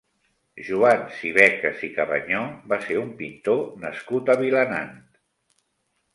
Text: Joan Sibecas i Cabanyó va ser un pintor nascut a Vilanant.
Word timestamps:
Joan 0.69 1.03
Sibecas 1.17 1.83
i 1.87 1.89
Cabanyó 1.97 2.39
va 2.73 2.81
ser 2.87 2.99
un 3.03 3.13
pintor 3.21 3.61
nascut 3.85 4.35
a 4.37 4.39
Vilanant. 4.43 4.99